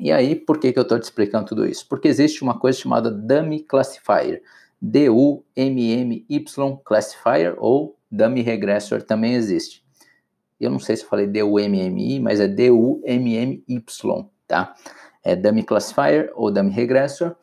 E 0.00 0.10
aí, 0.10 0.34
por 0.34 0.58
que, 0.58 0.72
que 0.72 0.78
eu 0.78 0.82
estou 0.82 0.98
te 0.98 1.04
explicando 1.04 1.46
tudo 1.46 1.66
isso? 1.66 1.86
Porque 1.88 2.08
existe 2.08 2.42
uma 2.42 2.58
coisa 2.58 2.78
chamada 2.78 3.10
Dummy 3.10 3.60
Classifier, 3.60 4.42
D-U-M-M-Y 4.80 6.76
Classifier, 6.84 7.54
ou 7.58 7.96
Dummy 8.10 8.42
Regressor 8.42 9.02
também 9.02 9.34
existe. 9.34 9.84
Eu 10.58 10.70
não 10.70 10.78
sei 10.78 10.96
se 10.96 11.04
eu 11.04 11.08
falei 11.08 11.26
D-U-M-M-I, 11.26 12.20
mas 12.20 12.40
é 12.40 12.48
D-U-M-M-Y, 12.48 14.28
tá? 14.46 14.74
é 15.22 15.36
Dummy 15.36 15.62
Classifier 15.62 16.30
ou 16.34 16.50
Dummy 16.50 16.70
Regressor, 16.70 17.34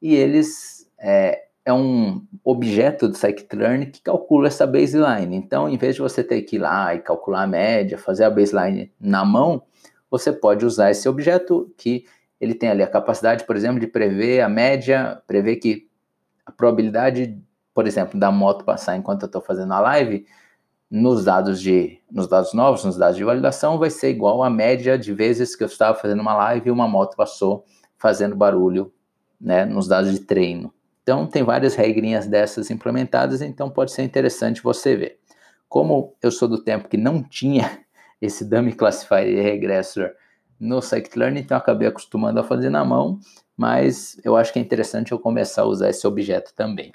e 0.00 0.14
eles 0.14 0.88
é, 0.98 1.44
é 1.64 1.72
um 1.72 2.22
objeto 2.44 3.08
do 3.08 3.16
Scikit-learn 3.16 3.86
que 3.86 4.00
calcula 4.02 4.48
essa 4.48 4.66
baseline. 4.66 5.36
Então, 5.36 5.68
em 5.68 5.76
vez 5.76 5.96
de 5.96 6.02
você 6.02 6.22
ter 6.22 6.42
que 6.42 6.56
ir 6.56 6.60
lá 6.60 6.94
e 6.94 7.00
calcular 7.00 7.42
a 7.42 7.46
média, 7.46 7.98
fazer 7.98 8.24
a 8.24 8.30
baseline 8.30 8.90
na 9.00 9.24
mão, 9.24 9.62
você 10.18 10.32
pode 10.32 10.64
usar 10.64 10.90
esse 10.90 11.08
objeto 11.08 11.72
que 11.76 12.04
ele 12.40 12.54
tem 12.54 12.68
ali 12.68 12.82
a 12.82 12.86
capacidade, 12.86 13.44
por 13.44 13.56
exemplo, 13.56 13.80
de 13.80 13.86
prever 13.86 14.40
a 14.40 14.48
média, 14.48 15.22
prever 15.26 15.56
que 15.56 15.88
a 16.44 16.52
probabilidade, 16.52 17.40
por 17.74 17.86
exemplo, 17.86 18.18
da 18.18 18.30
moto 18.30 18.64
passar 18.64 18.96
enquanto 18.96 19.22
eu 19.22 19.26
estou 19.26 19.40
fazendo 19.40 19.72
a 19.72 19.80
live 19.80 20.26
nos 20.90 21.24
dados 21.24 21.60
de 21.60 22.00
nos 22.10 22.28
dados 22.28 22.52
novos, 22.54 22.84
nos 22.84 22.96
dados 22.96 23.16
de 23.16 23.24
validação, 23.24 23.78
vai 23.78 23.90
ser 23.90 24.10
igual 24.10 24.42
à 24.42 24.50
média 24.50 24.98
de 24.98 25.12
vezes 25.12 25.56
que 25.56 25.64
eu 25.64 25.66
estava 25.66 25.98
fazendo 25.98 26.20
uma 26.20 26.34
live 26.34 26.68
e 26.68 26.70
uma 26.70 26.86
moto 26.86 27.16
passou 27.16 27.64
fazendo 27.98 28.36
barulho, 28.36 28.92
né, 29.40 29.64
nos 29.64 29.88
dados 29.88 30.12
de 30.12 30.20
treino. 30.20 30.72
Então 31.02 31.26
tem 31.26 31.42
várias 31.42 31.74
regrinhas 31.74 32.26
dessas 32.26 32.70
implementadas, 32.70 33.40
então 33.42 33.70
pode 33.70 33.92
ser 33.92 34.02
interessante 34.02 34.62
você 34.62 34.96
ver. 34.96 35.20
Como 35.68 36.14
eu 36.22 36.30
sou 36.30 36.48
do 36.48 36.62
tempo 36.62 36.88
que 36.88 36.96
não 36.96 37.22
tinha 37.22 37.80
esse 38.20 38.44
dummy 38.44 38.72
classifier 38.72 39.28
e 39.28 39.40
regressor 39.40 40.10
no 40.58 40.80
scikit-learn, 40.80 41.40
então 41.40 41.56
acabei 41.56 41.88
acostumando 41.88 42.40
a 42.40 42.44
fazer 42.44 42.70
na 42.70 42.84
mão, 42.84 43.18
mas 43.56 44.18
eu 44.24 44.36
acho 44.36 44.52
que 44.52 44.58
é 44.58 44.62
interessante 44.62 45.12
eu 45.12 45.18
começar 45.18 45.62
a 45.62 45.66
usar 45.66 45.90
esse 45.90 46.06
objeto 46.06 46.54
também. 46.54 46.92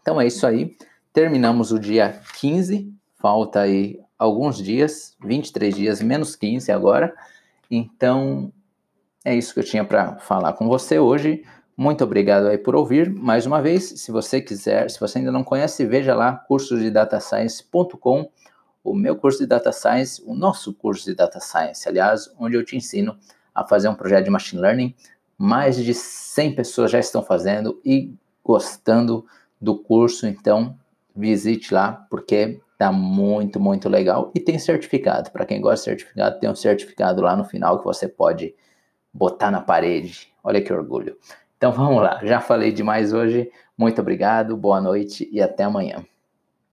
Então 0.00 0.20
é 0.20 0.26
isso 0.26 0.46
aí. 0.46 0.76
Terminamos 1.12 1.72
o 1.72 1.78
dia 1.78 2.20
15, 2.38 2.92
falta 3.16 3.60
aí 3.60 3.98
alguns 4.18 4.58
dias, 4.58 5.16
23 5.24 5.74
dias 5.74 6.02
menos 6.02 6.36
15 6.36 6.70
agora. 6.72 7.14
Então, 7.70 8.52
é 9.24 9.34
isso 9.34 9.52
que 9.52 9.60
eu 9.60 9.64
tinha 9.64 9.84
para 9.84 10.16
falar 10.18 10.52
com 10.52 10.68
você 10.68 10.98
hoje. 10.98 11.44
Muito 11.76 12.02
obrigado 12.04 12.46
aí 12.46 12.56
por 12.56 12.74
ouvir. 12.74 13.10
Mais 13.10 13.44
uma 13.44 13.60
vez, 13.60 13.84
se 13.84 14.10
você 14.10 14.40
quiser, 14.40 14.88
se 14.88 14.98
você 14.98 15.18
ainda 15.18 15.32
não 15.32 15.44
conhece, 15.44 15.84
veja 15.84 16.14
lá 16.14 16.32
cursosdedatascience.com, 16.32 18.30
o 18.86 18.94
meu 18.94 19.16
curso 19.16 19.38
de 19.38 19.46
Data 19.46 19.72
Science, 19.72 20.22
o 20.24 20.34
nosso 20.34 20.72
curso 20.72 21.04
de 21.04 21.14
Data 21.14 21.40
Science, 21.40 21.88
aliás, 21.88 22.32
onde 22.38 22.56
eu 22.56 22.64
te 22.64 22.76
ensino 22.76 23.18
a 23.54 23.64
fazer 23.64 23.88
um 23.88 23.94
projeto 23.94 24.24
de 24.24 24.30
Machine 24.30 24.62
Learning. 24.62 24.94
Mais 25.36 25.76
de 25.76 25.92
100 25.92 26.54
pessoas 26.54 26.90
já 26.90 26.98
estão 26.98 27.22
fazendo 27.22 27.80
e 27.84 28.14
gostando 28.44 29.26
do 29.60 29.76
curso, 29.76 30.26
então 30.26 30.78
visite 31.14 31.74
lá, 31.74 32.06
porque 32.08 32.60
tá 32.78 32.92
muito, 32.92 33.58
muito 33.58 33.88
legal. 33.88 34.30
E 34.34 34.40
tem 34.40 34.58
certificado. 34.58 35.30
Para 35.30 35.44
quem 35.44 35.60
gosta 35.60 35.76
de 35.76 35.84
certificado, 35.84 36.38
tem 36.38 36.48
um 36.48 36.54
certificado 36.54 37.22
lá 37.22 37.34
no 37.34 37.44
final 37.44 37.78
que 37.78 37.84
você 37.84 38.06
pode 38.06 38.54
botar 39.12 39.50
na 39.50 39.60
parede. 39.60 40.32
Olha 40.44 40.62
que 40.62 40.72
orgulho. 40.72 41.16
Então 41.56 41.72
vamos 41.72 42.02
lá, 42.02 42.20
já 42.22 42.40
falei 42.40 42.70
demais 42.70 43.12
hoje. 43.12 43.50
Muito 43.76 44.00
obrigado, 44.00 44.56
boa 44.56 44.80
noite 44.80 45.28
e 45.32 45.40
até 45.40 45.64
amanhã. 45.64 46.04